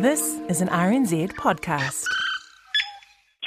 This 0.00 0.40
is 0.48 0.62
an 0.62 0.68
RNZ 0.68 1.32
podcast. 1.34 2.06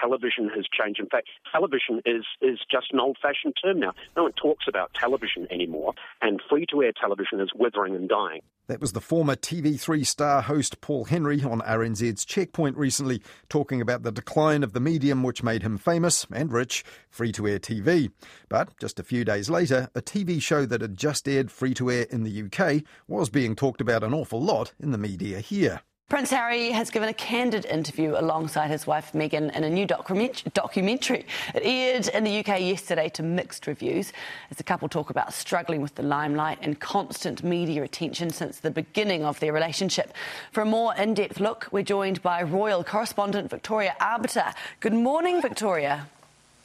Television 0.00 0.48
has 0.56 0.64
changed. 0.72 0.98
In 0.98 1.04
fact, 1.04 1.28
television 1.52 2.00
is, 2.06 2.24
is 2.40 2.58
just 2.72 2.86
an 2.90 3.00
old 3.00 3.18
fashioned 3.20 3.52
term 3.62 3.80
now. 3.80 3.92
No 4.16 4.22
one 4.22 4.32
talks 4.32 4.64
about 4.66 4.90
television 4.94 5.46
anymore, 5.50 5.92
and 6.22 6.40
free 6.48 6.64
to 6.70 6.82
air 6.82 6.92
television 6.98 7.40
is 7.40 7.50
withering 7.54 7.94
and 7.94 8.08
dying. 8.08 8.40
That 8.66 8.80
was 8.80 8.94
the 8.94 9.02
former 9.02 9.36
TV3 9.36 10.06
star 10.06 10.40
host 10.40 10.80
Paul 10.80 11.04
Henry 11.04 11.42
on 11.42 11.60
RNZ's 11.60 12.24
Checkpoint 12.24 12.78
recently, 12.78 13.22
talking 13.50 13.82
about 13.82 14.02
the 14.02 14.10
decline 14.10 14.62
of 14.62 14.72
the 14.72 14.80
medium 14.80 15.22
which 15.22 15.42
made 15.42 15.62
him 15.62 15.76
famous 15.76 16.26
and 16.32 16.50
rich, 16.50 16.82
free 17.10 17.32
to 17.32 17.46
air 17.46 17.58
TV. 17.58 18.10
But 18.48 18.70
just 18.80 18.98
a 18.98 19.04
few 19.04 19.22
days 19.22 19.50
later, 19.50 19.90
a 19.94 20.00
TV 20.00 20.40
show 20.40 20.64
that 20.64 20.80
had 20.80 20.96
just 20.96 21.28
aired 21.28 21.50
free 21.50 21.74
to 21.74 21.90
air 21.90 22.06
in 22.10 22.22
the 22.22 22.44
UK 22.44 22.84
was 23.06 23.28
being 23.28 23.54
talked 23.54 23.82
about 23.82 24.02
an 24.02 24.14
awful 24.14 24.40
lot 24.40 24.72
in 24.80 24.92
the 24.92 24.98
media 24.98 25.40
here. 25.40 25.82
Prince 26.08 26.30
Harry 26.30 26.70
has 26.70 26.88
given 26.88 27.10
a 27.10 27.12
candid 27.12 27.66
interview 27.66 28.14
alongside 28.16 28.70
his 28.70 28.86
wife 28.86 29.12
Meghan 29.12 29.54
in 29.54 29.62
a 29.62 29.68
new 29.68 29.84
documentary. 29.84 31.26
It 31.54 31.62
aired 31.62 32.08
in 32.08 32.24
the 32.24 32.38
UK 32.38 32.60
yesterday 32.62 33.10
to 33.10 33.22
mixed 33.22 33.66
reviews 33.66 34.14
as 34.50 34.56
the 34.56 34.62
couple 34.62 34.88
talk 34.88 35.10
about 35.10 35.34
struggling 35.34 35.82
with 35.82 35.96
the 35.96 36.02
limelight 36.02 36.60
and 36.62 36.80
constant 36.80 37.44
media 37.44 37.82
attention 37.82 38.30
since 38.30 38.60
the 38.60 38.70
beginning 38.70 39.26
of 39.26 39.38
their 39.40 39.52
relationship. 39.52 40.14
For 40.50 40.62
a 40.62 40.64
more 40.64 40.94
in 40.94 41.12
depth 41.12 41.40
look, 41.40 41.68
we're 41.72 41.82
joined 41.82 42.22
by 42.22 42.42
royal 42.42 42.82
correspondent 42.84 43.50
Victoria 43.50 43.94
Arbiter. 44.00 44.54
Good 44.80 44.94
morning, 44.94 45.42
Victoria. 45.42 46.08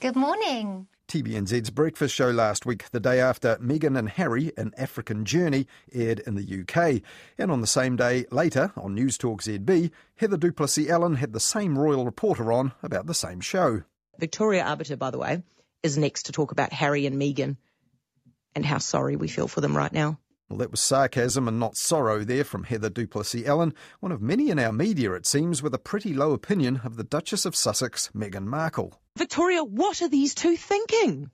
Good 0.00 0.16
morning. 0.16 0.86
TVNZ's 1.08 1.70
breakfast 1.70 2.14
show 2.14 2.30
last 2.30 2.66
week, 2.66 2.90
the 2.90 3.00
day 3.00 3.20
after 3.20 3.56
Meghan 3.56 3.96
and 3.96 4.08
Harry, 4.08 4.52
An 4.56 4.72
African 4.76 5.24
Journey, 5.24 5.66
aired 5.92 6.18
in 6.20 6.34
the 6.34 6.60
UK. 6.60 7.02
And 7.38 7.50
on 7.52 7.60
the 7.60 7.66
same 7.66 7.96
day 7.96 8.26
later, 8.30 8.72
on 8.76 8.94
News 8.94 9.16
Talk 9.16 9.42
ZB, 9.42 9.90
Heather 10.16 10.36
du 10.36 10.52
Plessis-Allen 10.52 11.16
had 11.16 11.32
the 11.32 11.40
same 11.40 11.78
royal 11.78 12.04
reporter 12.04 12.52
on 12.52 12.72
about 12.82 13.06
the 13.06 13.14
same 13.14 13.40
show. 13.40 13.82
Victoria 14.18 14.64
Arbiter, 14.64 14.96
by 14.96 15.10
the 15.10 15.18
way, 15.18 15.42
is 15.82 15.96
next 15.96 16.24
to 16.24 16.32
talk 16.32 16.50
about 16.50 16.72
Harry 16.72 17.06
and 17.06 17.16
Meghan 17.16 17.56
and 18.54 18.66
how 18.66 18.78
sorry 18.78 19.14
we 19.16 19.28
feel 19.28 19.46
for 19.46 19.60
them 19.60 19.76
right 19.76 19.92
now. 19.92 20.18
Well, 20.48 20.58
that 20.58 20.70
was 20.70 20.80
sarcasm 20.80 21.48
and 21.48 21.58
not 21.58 21.76
sorrow 21.76 22.22
there 22.22 22.44
from 22.44 22.64
Heather 22.64 22.88
du 22.88 23.08
Plessis-Allen, 23.08 23.74
one 23.98 24.12
of 24.12 24.22
many 24.22 24.48
in 24.48 24.60
our 24.60 24.72
media, 24.72 25.12
it 25.14 25.26
seems, 25.26 25.60
with 25.60 25.74
a 25.74 25.78
pretty 25.78 26.14
low 26.14 26.32
opinion 26.32 26.82
of 26.84 26.96
the 26.96 27.02
Duchess 27.02 27.44
of 27.44 27.56
Sussex, 27.56 28.10
Meghan 28.14 28.44
Markle. 28.44 29.00
Victoria, 29.16 29.64
what 29.64 30.00
are 30.02 30.08
these 30.08 30.36
two 30.36 30.56
thinking? 30.56 31.30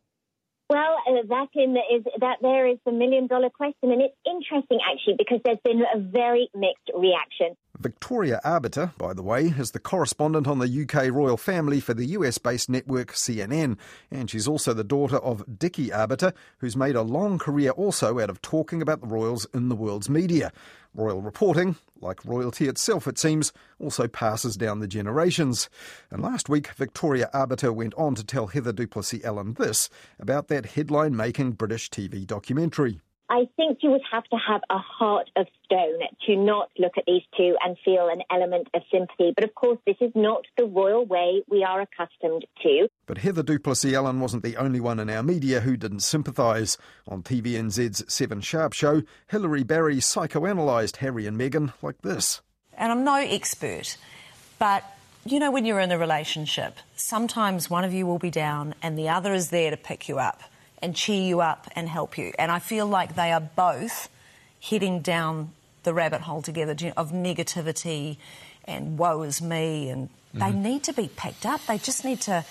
Well, 0.71 0.97
uh, 1.07 1.21
that 1.29 1.49
in 1.55 1.75
the, 1.75 1.81
is 1.95 2.05
that 2.21 2.39
there 2.41 2.67
is 2.67 2.79
the 2.87 2.93
million 2.93 3.27
dollar 3.27 3.51
question, 3.51 3.93
and 3.93 4.01
it's 4.01 4.17
interesting 4.25 4.79
actually 4.91 5.17
because 5.19 5.41
there's 5.45 5.59
been 5.63 5.83
a 5.95 5.99
very 5.99 6.49
mixed 6.55 6.91
reaction. 6.97 7.55
Victoria 7.83 8.41
Arbiter, 8.45 8.93
by 8.97 9.13
the 9.13 9.25
way, 9.25 9.47
is 9.47 9.73
the 9.73 9.81
correspondent 9.81 10.47
on 10.47 10.61
the 10.61 10.83
UK 10.83 11.13
royal 11.13 11.37
family 11.37 11.81
for 11.81 11.95
the 11.95 12.07
US 12.07 12.39
based 12.39 12.71
network 12.71 13.13
CNN, 13.13 13.77
and 14.09 14.31
she's 14.31 14.47
also 14.47 14.73
the 14.73 14.85
daughter 14.85 15.17
of 15.17 15.59
Dickie 15.59 15.93
Arbiter, 15.93 16.33
who's 16.59 16.77
made 16.77 16.95
a 16.95 17.03
long 17.03 17.41
career 17.41 17.71
also 17.71 18.21
out 18.21 18.31
of 18.31 18.41
talking 18.41 18.81
about 18.83 19.01
the 19.01 19.09
royals 19.09 19.49
in 19.53 19.69
the 19.69 19.75
world's 19.75 20.09
media. 20.09 20.53
Royal 20.95 21.21
reporting, 21.21 21.75
like 22.01 22.25
royalty 22.25 22.69
itself, 22.69 23.09
it 23.09 23.19
seems, 23.19 23.53
also 23.81 24.07
passes 24.07 24.57
down 24.57 24.79
the 24.79 24.87
generations. 24.87 25.69
And 26.09 26.23
last 26.23 26.49
week, 26.49 26.71
Victoria 26.75 27.31
Arbiter 27.35 27.73
went 27.73 27.95
on 27.95 28.15
to 28.15 28.23
tell 28.23 28.47
Heather 28.47 28.73
du 28.73 28.87
Plessis-Allen 28.87 29.55
this 29.55 29.91
about 30.21 30.47
that 30.47 30.67
headline 30.67 31.17
making 31.17 31.53
British 31.53 31.91
TV 31.91 32.25
documentary. 32.25 33.01
I 33.33 33.49
think 33.57 33.79
you 33.81 33.91
would 33.91 34.03
have 34.13 34.25
to 34.25 34.37
have 34.37 34.61
a 34.69 34.77
heart 34.77 35.31
of 35.37 35.47
stone 35.65 36.01
to 36.27 36.37
not 36.37 36.69
look 36.79 36.99
at 36.99 37.05
these 37.07 37.23
two 37.35 37.57
and 37.65 37.79
feel 37.83 38.11
an 38.13 38.21
element 38.31 38.69
of 38.75 38.83
sympathy. 38.93 39.33
But 39.35 39.45
of 39.45 39.55
course, 39.55 39.79
this 39.87 39.97
is 40.03 40.13
not 40.15 40.45
the 40.59 40.67
royal 40.67 41.07
way 41.07 41.43
we 41.49 41.65
are 41.65 41.81
accustomed 41.81 42.45
to. 42.63 42.89
But 43.07 43.17
Heather 43.17 43.43
du 43.43 43.59
Plessis-Allen 43.59 44.21
wasn't 44.21 44.43
the 44.43 44.59
only 44.59 44.81
one 44.81 44.99
in 44.99 45.09
our 45.09 45.23
media 45.23 45.61
who 45.61 45.79
didn't 45.79 46.01
sympathise. 46.01 46.77
On 47.09 47.23
TVNZ's 47.23 48.05
7 48.13 48.43
Sharp 48.43 48.75
show, 48.75 49.01
Hilary 49.29 49.63
Barry 49.63 49.97
psychoanalysed 49.97 50.97
Harry 50.97 51.27
and 51.27 51.41
Meghan 51.41 51.73
like 51.81 52.03
this. 52.03 52.43
And 52.75 52.93
I'm 52.93 53.03
no 53.03 53.15
expert, 53.15 53.97
but 54.59 54.85
you 55.25 55.39
know, 55.39 55.51
when 55.51 55.65
you're 55.65 55.81
in 55.81 55.91
a 55.91 55.99
relationship, 55.99 56.77
sometimes 56.97 57.71
one 57.71 57.85
of 57.85 57.95
you 57.95 58.07
will 58.07 58.19
be 58.19 58.31
down 58.31 58.75
and 58.83 58.99
the 58.99 59.09
other 59.09 59.33
is 59.33 59.49
there 59.49 59.71
to 59.71 59.77
pick 59.79 60.07
you 60.07 60.19
up 60.19 60.43
and 60.83 60.95
cheer 60.95 61.23
you 61.23 61.41
up 61.41 61.71
and 61.77 61.89
help 61.89 62.19
you. 62.19 62.33
And 62.39 62.51
I 62.51 62.59
feel 62.59 62.87
like 62.87 63.15
they 63.15 63.33
are 63.33 63.41
both 63.41 64.09
heading 64.61 65.01
down 65.01 65.53
the 65.85 65.95
rabbit 65.95 66.23
hole 66.23 66.43
together 66.43 66.75
of 66.97 67.13
negativity 67.13 68.19
and 68.65 68.99
woe 68.99 69.23
is 69.23 69.41
me. 69.41 69.89
And 69.89 70.09
mm-hmm. 70.35 70.39
they 70.39 70.53
need 70.53 70.83
to 70.85 70.93
be 70.93 71.09
picked 71.09 71.47
up. 71.47 71.65
They 71.67 71.79
just 71.79 72.05
need 72.05 72.21
to. 72.23 72.45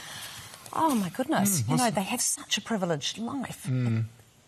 Oh 0.74 0.96
my 0.96 1.10
goodness! 1.10 1.62
Mm, 1.64 1.70
you 1.70 1.78
know, 1.78 1.92
they 1.92 2.04
have 2.04 2.22
such 2.22 2.58
a 2.58 2.62
privileged 2.62 3.18
life. 3.18 3.66
Mm. 3.68 4.06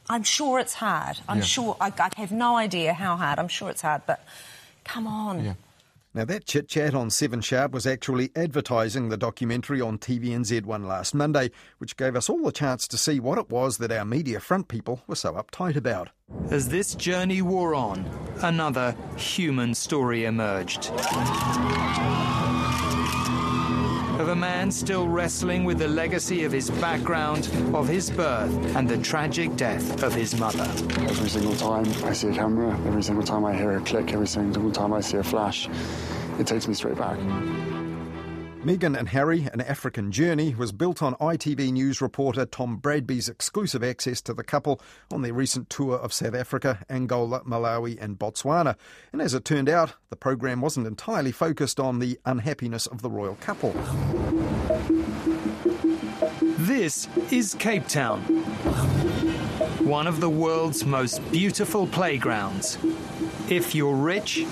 I'm 0.09 0.23
sure 0.23 0.59
it's 0.59 0.73
hard. 0.73 1.19
I'm 1.27 1.39
yeah. 1.39 1.43
sure. 1.43 1.77
I, 1.81 1.91
I, 1.97 2.09
have 2.15 2.31
no 2.31 2.55
idea 2.55 2.93
how 2.93 3.17
hard. 3.17 3.39
I'm 3.39 3.49
sure 3.49 3.69
it's 3.69 3.81
hard, 3.81 4.03
but 4.05 4.25
come 4.85 5.05
on. 5.05 5.43
Yeah. 5.43 5.53
Now, 6.15 6.25
that 6.25 6.45
chit 6.45 6.67
chat 6.67 6.93
on 6.93 7.09
7 7.09 7.41
Sharp 7.41 7.71
was 7.71 7.87
actually 7.87 8.29
advertising 8.35 9.09
the 9.09 9.17
documentary 9.17 9.81
on 9.81 9.97
TVNZ1 9.97 10.85
last 10.85 11.15
Monday, 11.15 11.49
which 11.79 11.97
gave 11.97 12.15
us 12.15 12.29
all 12.29 12.43
the 12.43 12.51
chance 12.51 12.87
to 12.89 12.97
see 12.99 13.19
what 13.19 13.39
it 13.39 13.49
was 13.49 13.79
that 13.79 13.91
our 13.91 14.05
media 14.05 14.39
front 14.39 14.67
people 14.67 15.01
were 15.07 15.15
so 15.15 15.33
uptight 15.33 15.75
about. 15.75 16.11
As 16.51 16.69
this 16.69 16.93
journey 16.93 17.41
wore 17.41 17.73
on, 17.73 18.05
another 18.43 18.95
human 19.17 19.73
story 19.73 20.25
emerged 20.25 20.91
of 24.19 24.29
a 24.29 24.35
man 24.35 24.71
still 24.71 25.07
wrestling 25.07 25.63
with 25.63 25.79
the 25.79 25.87
legacy 25.87 26.43
of 26.43 26.51
his 26.51 26.69
background, 26.69 27.49
of 27.73 27.87
his 27.87 28.11
birth, 28.11 28.53
and 28.75 28.87
the 28.87 28.97
tragic 28.99 29.55
death 29.55 30.03
of 30.03 30.13
his 30.13 30.39
mother. 30.39 30.69
Every 31.09 31.29
single 31.29 31.55
time 31.55 31.85
I 32.05 32.13
see 32.13 32.27
a 32.27 32.33
camera, 32.33 32.71
every 32.85 33.03
single 33.03 33.23
time 33.23 33.43
I 33.43 33.55
hear 33.55 33.77
a 33.77 33.81
click, 33.81 34.13
every 34.13 34.27
single 34.27 34.71
time 34.71 34.93
I 34.93 35.01
see 35.01 35.17
a 35.17 35.23
flash, 35.23 35.67
it 36.39 36.45
takes 36.45 36.67
me 36.67 36.73
straight 36.73 36.97
back. 36.97 37.17
Meghan 38.63 38.97
and 38.97 39.09
Harry, 39.09 39.49
An 39.51 39.59
African 39.59 40.09
Journey, 40.09 40.55
was 40.55 40.71
built 40.71 41.03
on 41.03 41.15
ITV 41.15 41.73
News 41.73 41.99
reporter 41.99 42.45
Tom 42.45 42.77
Bradby's 42.77 43.27
exclusive 43.27 43.83
access 43.83 44.21
to 44.21 44.33
the 44.33 44.43
couple 44.43 44.79
on 45.11 45.21
their 45.21 45.33
recent 45.33 45.69
tour 45.69 45.97
of 45.97 46.13
South 46.13 46.33
Africa, 46.33 46.79
Angola, 46.89 47.41
Malawi, 47.41 48.01
and 48.01 48.17
Botswana. 48.17 48.77
And 49.11 49.21
as 49.21 49.33
it 49.33 49.43
turned 49.43 49.67
out, 49.67 49.95
the 50.09 50.15
program 50.15 50.61
wasn't 50.61 50.87
entirely 50.87 51.33
focused 51.33 51.77
on 51.77 51.99
the 51.99 52.17
unhappiness 52.25 52.87
of 52.87 53.01
the 53.01 53.09
royal 53.09 53.35
couple. 53.41 53.73
This 56.59 57.09
is 57.31 57.55
Cape 57.55 57.89
Town, 57.89 58.21
one 59.83 60.07
of 60.07 60.21
the 60.21 60.29
world's 60.29 60.85
most 60.85 61.19
beautiful 61.33 61.85
playgrounds. 61.85 62.77
If 63.49 63.75
you're 63.75 63.95
rich, 63.95 64.45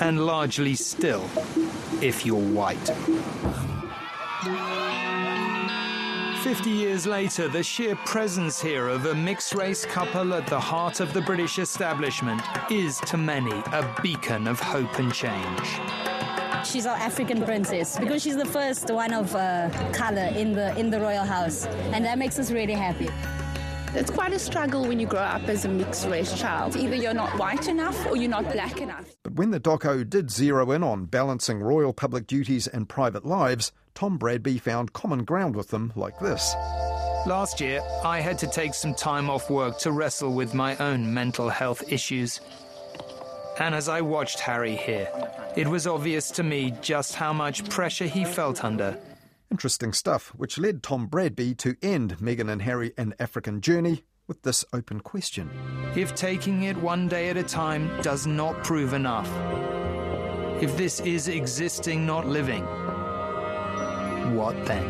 and 0.00 0.24
largely 0.24 0.74
still 0.76 1.28
if 2.02 2.24
you're 2.24 2.40
white. 2.40 2.90
50 6.42 6.70
years 6.70 7.06
later, 7.06 7.48
the 7.48 7.62
sheer 7.62 7.94
presence 7.96 8.60
here 8.60 8.88
of 8.88 9.04
a 9.06 9.14
mixed 9.14 9.54
race 9.54 9.84
couple 9.84 10.32
at 10.32 10.46
the 10.46 10.58
heart 10.58 11.00
of 11.00 11.12
the 11.12 11.20
British 11.20 11.58
establishment 11.58 12.40
is 12.70 12.98
to 13.00 13.16
many 13.16 13.52
a 13.52 13.94
beacon 14.02 14.48
of 14.48 14.58
hope 14.58 14.98
and 14.98 15.12
change. 15.12 15.80
She's 16.64 16.86
our 16.86 16.96
African 16.96 17.42
princess 17.42 17.98
because 17.98 18.22
she's 18.22 18.36
the 18.36 18.46
first 18.46 18.90
one 18.90 19.12
of 19.12 19.34
uh, 19.34 19.70
color 19.92 20.30
in 20.34 20.52
the 20.52 20.76
in 20.78 20.90
the 20.90 21.00
royal 21.00 21.24
house, 21.24 21.66
and 21.92 22.04
that 22.04 22.18
makes 22.18 22.38
us 22.38 22.50
really 22.50 22.74
happy. 22.74 23.08
It's 23.92 24.10
quite 24.10 24.32
a 24.32 24.38
struggle 24.38 24.86
when 24.86 25.00
you 25.00 25.06
grow 25.06 25.18
up 25.18 25.48
as 25.48 25.64
a 25.64 25.68
mixed 25.68 26.06
race 26.06 26.38
child. 26.38 26.76
Either 26.76 26.94
you're 26.94 27.12
not 27.12 27.36
white 27.36 27.66
enough 27.66 28.06
or 28.06 28.16
you're 28.16 28.30
not 28.30 28.44
black 28.52 28.80
enough. 28.80 29.16
But 29.24 29.34
when 29.34 29.50
the 29.50 29.58
doco 29.58 30.08
did 30.08 30.30
zero 30.30 30.70
in 30.70 30.84
on 30.84 31.06
balancing 31.06 31.58
royal 31.58 31.92
public 31.92 32.28
duties 32.28 32.68
and 32.68 32.88
private 32.88 33.26
lives, 33.26 33.72
Tom 33.96 34.16
Bradby 34.16 34.60
found 34.60 34.92
common 34.92 35.24
ground 35.24 35.56
with 35.56 35.68
them 35.68 35.92
like 35.96 36.16
this. 36.20 36.54
Last 37.26 37.60
year, 37.60 37.82
I 38.04 38.20
had 38.20 38.38
to 38.38 38.46
take 38.46 38.74
some 38.74 38.94
time 38.94 39.28
off 39.28 39.50
work 39.50 39.78
to 39.80 39.90
wrestle 39.90 40.34
with 40.34 40.54
my 40.54 40.76
own 40.76 41.12
mental 41.12 41.48
health 41.48 41.82
issues. 41.92 42.40
And 43.58 43.74
as 43.74 43.88
I 43.88 44.02
watched 44.02 44.38
Harry 44.38 44.76
here, 44.76 45.08
it 45.56 45.66
was 45.66 45.88
obvious 45.88 46.30
to 46.32 46.44
me 46.44 46.72
just 46.80 47.16
how 47.16 47.32
much 47.32 47.68
pressure 47.68 48.06
he 48.06 48.24
felt 48.24 48.64
under 48.64 48.96
Interesting 49.50 49.92
stuff, 49.92 50.28
which 50.36 50.58
led 50.58 50.80
Tom 50.80 51.08
Bradby 51.08 51.56
to 51.58 51.76
end 51.82 52.18
Meghan 52.18 52.48
and 52.48 52.62
Harry 52.62 52.92
An 52.96 53.14
African 53.18 53.60
Journey 53.60 54.04
with 54.28 54.42
this 54.42 54.64
open 54.72 55.00
question. 55.00 55.50
If 55.96 56.14
taking 56.14 56.62
it 56.62 56.76
one 56.76 57.08
day 57.08 57.30
at 57.30 57.36
a 57.36 57.42
time 57.42 57.90
does 58.00 58.28
not 58.28 58.62
prove 58.62 58.92
enough, 58.92 59.28
if 60.62 60.76
this 60.76 61.00
is 61.00 61.26
existing, 61.26 62.06
not 62.06 62.28
living, 62.28 62.64
what 64.36 64.54
then? 64.66 64.86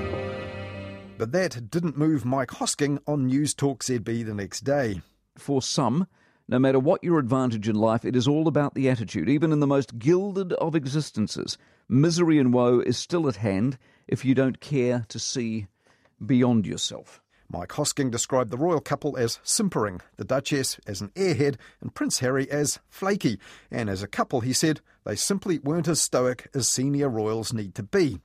But 1.17 1.33
that 1.33 1.71
didn't 1.71 1.97
move 1.97 2.27
Mike 2.27 2.51
Hosking 2.51 2.99
on 3.07 3.29
News 3.29 3.55
Talk 3.55 3.83
ZB 3.83 4.27
the 4.27 4.35
next 4.35 4.61
day. 4.61 5.01
For 5.39 5.63
some, 5.63 6.07
No 6.51 6.59
matter 6.59 6.81
what 6.81 7.05
your 7.05 7.21
advantage 7.21 7.69
in 7.69 7.77
life, 7.77 8.05
it 8.05 8.17
is 8.17 8.27
all 8.27 8.49
about 8.49 8.75
the 8.75 8.91
attitude. 8.91 9.29
Even 9.29 9.53
in 9.53 9.61
the 9.61 9.69
most 9.69 10.01
gilded 10.01 10.53
of 10.55 10.75
existences, 10.75 11.57
misery 11.89 12.41
and 12.41 12.53
woe 12.53 12.81
is 12.81 12.99
still 12.99 13.29
at 13.29 13.37
hand 13.37 13.79
if 14.11 14.25
you 14.25 14.35
don't 14.35 14.61
care 14.61 15.07
to 15.09 15.19
see 15.19 15.69
beyond 16.25 16.67
yourself. 16.67 17.23
Mike 17.53 17.71
Hosking 17.71 18.11
described 18.11 18.51
the 18.51 18.57
royal 18.57 18.81
couple 18.81 19.17
as 19.17 19.41
simpering, 19.43 20.01
the 20.17 20.25
Duchess 20.25 20.79
as 20.87 21.01
an 21.01 21.09
airhead, 21.17 21.57
and 21.81 21.95
Prince 21.95 22.21
Harry 22.21 22.49
as 22.51 22.79
flaky. 22.89 23.41
And 23.71 23.91
as 23.91 24.03
a 24.03 24.09
couple, 24.09 24.41
he 24.41 24.53
said, 24.53 24.81
they 25.05 25.17
simply 25.17 25.59
weren't 25.59 25.89
as 25.89 26.01
stoic 26.01 26.49
as 26.55 26.69
senior 26.69 27.09
royals 27.09 27.53
need 27.53 27.75
to 27.75 27.83
be. 27.83 28.19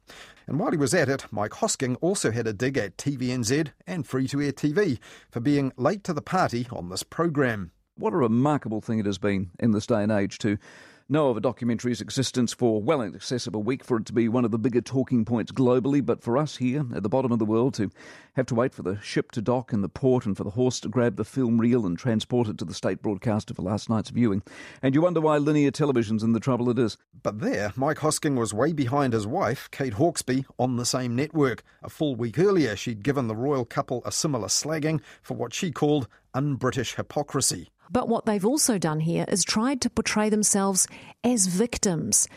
And 0.46 0.60
while 0.60 0.72
he 0.72 0.78
was 0.78 0.94
at 0.94 1.10
it, 1.10 1.26
Mike 1.32 1.54
Hosking 1.54 1.98
also 2.02 2.32
had 2.32 2.46
a 2.46 2.54
dig 2.54 2.78
at 2.78 2.98
TVNZ 2.98 3.70
and 3.88 4.06
free 4.06 4.28
to 4.28 4.42
air 4.42 4.52
TV 4.52 5.00
for 5.32 5.40
being 5.40 5.72
late 5.76 6.04
to 6.04 6.14
the 6.14 6.22
party 6.22 6.68
on 6.72 6.90
this 6.90 7.02
program. 7.02 7.72
What 7.98 8.14
a 8.14 8.18
remarkable 8.18 8.82
thing 8.82 9.00
it 9.00 9.06
has 9.08 9.18
been 9.18 9.52
in 9.60 9.72
this 9.72 9.88
day 9.88 10.04
and 10.04 10.12
age 10.12 10.38
to 10.40 10.58
know 11.08 11.30
of 11.30 11.38
a 11.38 11.42
documentary's 11.42 12.02
existence 12.02 12.52
for 12.52 12.82
well 12.82 13.02
in 13.02 13.14
excess 13.14 13.46
of 13.46 13.54
a 13.54 13.60
week 13.60 13.84
for 13.84 13.98
it 13.98 14.06
to 14.06 14.14
be 14.14 14.28
one 14.28 14.44
of 14.44 14.52
the 14.52 14.58
bigger 14.58 14.82
talking 14.82 15.24
points 15.24 15.52
globally, 15.52 16.04
but 16.04 16.22
for 16.22 16.38
us 16.38 16.58
here 16.58 16.86
at 16.96 17.04
the 17.04 17.10
bottom 17.10 17.32
of 17.32 17.38
the 17.40 17.46
world 17.46 17.76
to 17.76 17.92
have 18.34 18.48
to 18.48 18.56
wait 18.56 18.74
for 18.74 18.82
the 18.82 19.00
ship 19.02 19.32
to 19.32 19.42
dock 19.42 19.72
in 19.72 19.82
the 19.82 19.90
port 19.90 20.26
and 20.26 20.36
for 20.36 20.44
the 20.44 20.52
horse 20.52 20.80
to 20.80 20.90
grab 20.90 21.16
the 21.16 21.24
film 21.24 21.60
reel 21.60 21.86
and 21.86 22.00
transport 22.00 22.48
it 22.48 22.58
to 22.58 22.66
the 22.66 22.74
state 22.74 23.02
broadcaster 23.02 23.54
for 23.54 23.62
last 23.62 23.90
night's 23.90 24.10
viewing. 24.10 24.42
And 24.82 24.96
you 24.96 25.02
wonder 25.02 25.22
why 25.22 25.38
linear 25.38 25.72
television's 25.72 26.24
in 26.24 26.34
the 26.34 26.40
trouble 26.40 26.70
it 26.70 26.80
is. 26.80 26.98
But 27.22 27.40
there, 27.40 27.72
Mike 27.76 27.98
Hosking 27.98 28.36
was 28.36 28.54
way 28.54 28.74
behind 28.74 29.14
his 29.14 29.28
wife, 29.28 29.70
Kate 29.72 29.94
Hawkesby, 29.94 30.46
on 30.58 30.78
the 30.78 30.86
same 30.86 31.16
network. 31.16 31.64
A 31.84 31.90
full 31.90 32.16
week 32.16 32.40
earlier, 32.40 32.76
she'd 32.76 33.04
given 33.04 33.28
the 33.28 33.36
royal 33.36 33.66
couple 33.66 34.02
a 34.06 34.12
similar 34.12 34.48
slagging 34.48 35.02
for 35.22 35.36
what 35.36 35.54
she 35.54 35.72
called 35.72 36.08
un 36.34 36.56
British 36.56 36.96
hypocrisy. 36.96 37.70
But 37.92 38.08
what 38.08 38.26
they've 38.26 38.46
also 38.46 38.78
done 38.78 39.00
here 39.00 39.26
is 39.28 39.44
tried 39.44 39.82
to 39.82 39.90
portray 39.90 40.30
themselves 40.30 40.88
as 41.24 41.48
victims. 41.48 42.28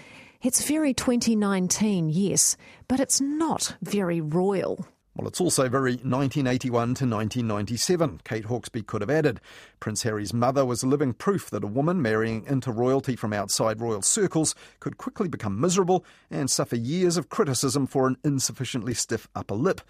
It's 0.41 0.65
very 0.65 0.95
2019, 0.95 2.11
yes, 2.11 2.57
but 2.87 3.01
it's 3.01 3.21
not 3.21 3.77
very 3.83 4.21
royal. 4.21 4.87
Well, 5.19 5.27
it's 5.27 5.41
also 5.41 5.69
very 5.69 5.95
1981 5.95 6.71
to 6.71 7.05
1997, 7.05 8.21
Kate 8.23 8.45
Hawkesby 8.45 8.87
could 8.87 9.01
have 9.01 9.11
added. 9.11 9.41
Prince 9.81 10.05
Harry's 10.05 10.33
mother 10.33 10.65
was 10.65 10.85
living 10.85 11.13
proof 11.13 11.51
that 11.51 11.65
a 11.65 11.67
woman 11.67 12.01
marrying 12.01 12.45
into 12.47 12.71
royalty 12.71 13.17
from 13.17 13.33
outside 13.33 13.81
royal 13.81 14.03
circles 14.03 14.55
could 14.79 14.97
quickly 14.97 15.27
become 15.27 15.61
miserable 15.61 16.05
and 16.31 16.49
suffer 16.49 16.77
years 16.77 17.17
of 17.17 17.31
criticism 17.31 17.89
for 17.89 18.07
an 18.07 18.17
insufficiently 18.23 18.95
stiff 18.95 19.27
upper 19.35 19.57
lip. 19.57 19.81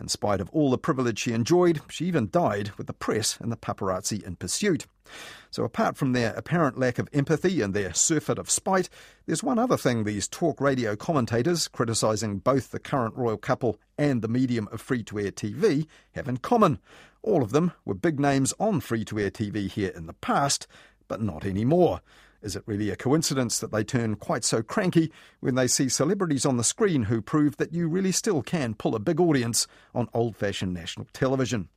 In 0.00 0.08
spite 0.08 0.40
of 0.40 0.48
all 0.54 0.70
the 0.70 0.78
privilege 0.78 1.18
she 1.18 1.34
enjoyed, 1.34 1.82
she 1.90 2.06
even 2.06 2.30
died 2.30 2.70
with 2.78 2.86
the 2.86 2.94
press 2.94 3.36
and 3.42 3.52
the 3.52 3.58
paparazzi 3.58 4.22
in 4.22 4.36
pursuit. 4.36 4.86
So, 5.50 5.64
apart 5.64 5.96
from 5.96 6.12
their 6.12 6.32
apparent 6.34 6.78
lack 6.78 6.98
of 6.98 7.08
empathy 7.12 7.62
and 7.62 7.72
their 7.72 7.94
surfeit 7.94 8.38
of 8.38 8.50
spite, 8.50 8.88
there's 9.26 9.42
one 9.42 9.58
other 9.58 9.76
thing 9.76 10.04
these 10.04 10.28
talk 10.28 10.60
radio 10.60 10.94
commentators, 10.94 11.68
criticising 11.68 12.38
both 12.38 12.70
the 12.70 12.78
current 12.78 13.16
royal 13.16 13.38
couple 13.38 13.78
and 13.96 14.22
the 14.22 14.28
medium 14.28 14.68
of 14.70 14.80
free 14.80 15.02
to 15.04 15.18
air 15.18 15.32
TV, 15.32 15.86
have 16.12 16.28
in 16.28 16.36
common. 16.36 16.78
All 17.22 17.42
of 17.42 17.52
them 17.52 17.72
were 17.84 17.94
big 17.94 18.20
names 18.20 18.54
on 18.60 18.80
free 18.80 19.04
to 19.06 19.18
air 19.18 19.30
TV 19.30 19.68
here 19.68 19.92
in 19.94 20.06
the 20.06 20.12
past, 20.12 20.66
but 21.08 21.22
not 21.22 21.44
anymore. 21.44 22.00
Is 22.40 22.54
it 22.54 22.62
really 22.66 22.90
a 22.90 22.96
coincidence 22.96 23.58
that 23.58 23.72
they 23.72 23.82
turn 23.82 24.14
quite 24.14 24.44
so 24.44 24.62
cranky 24.62 25.12
when 25.40 25.56
they 25.56 25.66
see 25.66 25.88
celebrities 25.88 26.46
on 26.46 26.56
the 26.56 26.62
screen 26.62 27.04
who 27.04 27.20
prove 27.20 27.56
that 27.56 27.72
you 27.72 27.88
really 27.88 28.12
still 28.12 28.42
can 28.42 28.74
pull 28.74 28.94
a 28.94 29.00
big 29.00 29.20
audience 29.20 29.66
on 29.92 30.08
old 30.14 30.36
fashioned 30.36 30.72
national 30.72 31.08
television? 31.12 31.68